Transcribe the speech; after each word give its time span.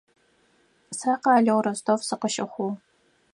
Сэ 0.97 1.11
къалэу 1.21 1.59
Ростов 1.65 2.01
сыкъыщыхъугъ. 2.07 2.73